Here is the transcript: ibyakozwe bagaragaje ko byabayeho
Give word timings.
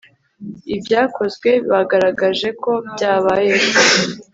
ibyakozwe 0.75 1.49
bagaragaje 1.71 2.49
ko 2.61 2.71
byabayeho 2.91 3.67